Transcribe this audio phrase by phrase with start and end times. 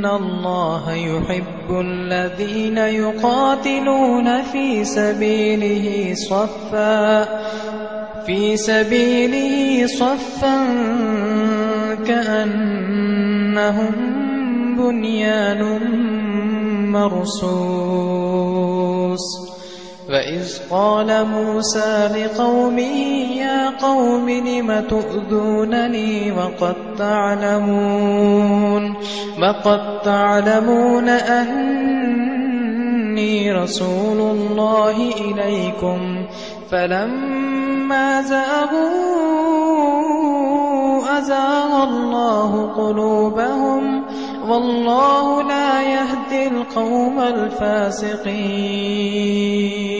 [0.00, 7.24] إن الله يحب الذين يقاتلون في سبيله صفا
[8.26, 10.64] في سبيله صفا
[11.96, 13.92] كأنهم
[14.76, 15.62] بنيان
[16.92, 19.20] مرصوص
[20.10, 22.96] فإذ قَالَ مُوسَى لِقَوْمِهِ
[23.38, 28.96] يَا قَوْمِ لِمَ تُؤْذُونَنِي وَقَدْ تَعْلَمُونَ
[29.42, 36.26] وَقَدْ تَعْلَمُونَ أَنِّي رَسُولُ اللَّهِ إِلَيْكُمْ
[36.70, 38.80] فَلَمَّا زَاغُوا
[41.18, 44.02] أَزَاغَ اللَّهُ قُلُوبَهُمْ
[44.50, 49.99] وَاللَّهُ لَا يَهْدِي الْقَوْمَ الْفَاسِقِينَ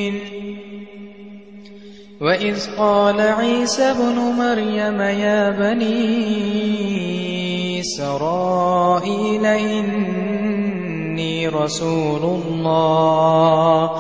[2.21, 13.91] وإذ قال عيسى بن مريم يا بني إسرائيل إني رسول الله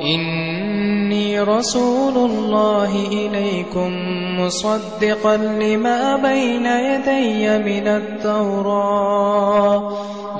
[0.00, 3.90] إني رسول الله إليكم
[4.40, 9.94] مصدقا لما بين يدي من التوراة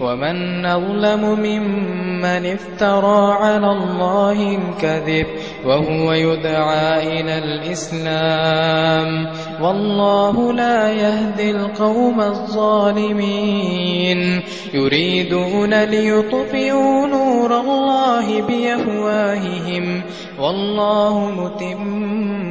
[0.00, 5.26] ومن نظلم ممن افترى على الله الكذب
[5.66, 9.26] وهو يدعى إلى الإسلام
[9.62, 14.42] والله لا يهدي القوم الظالمين
[14.74, 20.02] يريدون ليطفئوا نور الله بأفواههم
[20.40, 22.43] والله متم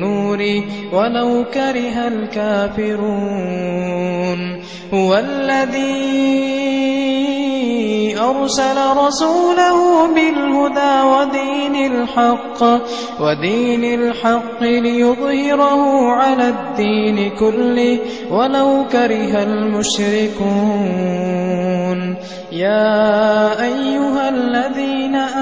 [0.00, 4.62] نوري ولو كره الكافرون
[4.94, 6.62] هو الذي
[8.20, 12.62] أرسل رسوله بالهدى ودين الحق
[13.20, 17.98] ودين الحق ليظهره على الدين كله
[18.30, 22.16] ولو كره المشركون
[22.52, 22.92] يا
[23.64, 25.41] أيها الذين آمنوا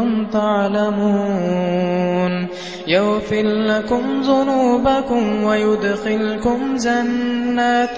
[0.00, 2.32] كنتم تعلمون
[2.86, 7.96] يغفر لكم ذنوبكم ويدخلكم جنات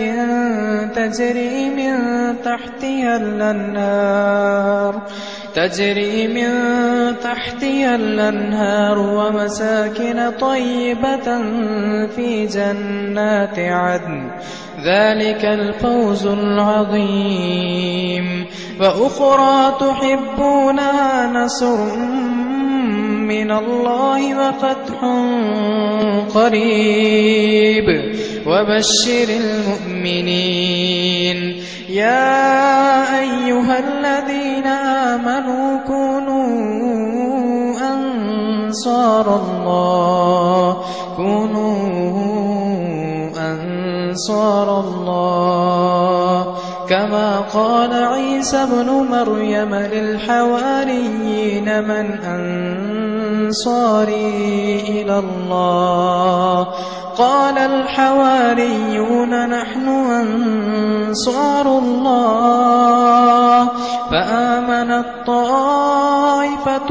[0.96, 1.96] تجري من
[2.44, 5.02] تحتها الأنهار
[5.54, 6.48] تجري من
[7.22, 11.38] تحتها الأنهار ومساكن طيبة
[12.16, 14.30] في جنات عدن
[14.86, 18.46] ذلك الفوز العظيم
[18.80, 21.01] وأخرى تحبونها
[21.42, 21.96] ونصر
[23.26, 24.94] من الله وفتح
[26.34, 27.86] قريب
[28.46, 31.36] وبشر المؤمنين
[31.90, 32.50] يا
[33.20, 34.66] أيها الذين
[35.02, 36.60] آمنوا كونوا
[37.92, 40.84] أنصار الله
[41.16, 42.22] كونوا
[43.40, 45.81] أنصار الله
[46.92, 52.06] كما قال عيسى ابن مريم للحواريين من
[53.48, 54.14] أنصاري
[54.88, 56.66] إلى الله
[57.18, 63.68] قال الحواريون نحن أنصار الله
[64.10, 66.90] فآمنت طائفة